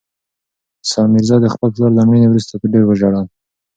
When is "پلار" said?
1.75-1.91